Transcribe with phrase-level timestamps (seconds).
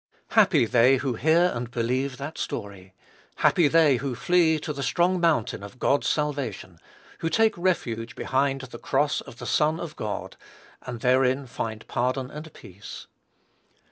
[0.29, 2.95] Happy they who hear and believe that story!
[3.35, 6.79] Happy they who flee to the strong mountain of God's salvation!
[7.19, 10.37] who take refuge behind the cross of the Son of God,
[10.81, 13.05] and therein find pardon and peace!